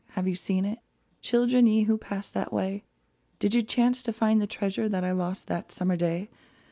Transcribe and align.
Have 0.13 0.27
you 0.27 0.33
seen 0.33 0.65
it, 0.65 0.79
Children, 1.21 1.67
ye 1.67 1.83
who 1.83 1.95
passed 1.95 2.33
that 2.33 2.51
way? 2.51 2.85
Did 3.37 3.53
you 3.53 3.61
chance 3.61 4.01
to 4.01 4.11
find 4.11 4.41
the 4.41 4.47
treasure 4.47 4.89
That 4.89 5.03
I 5.05 5.11
lost 5.11 5.45
that 5.45 5.71
summer 5.71 5.95
day 5.95 6.27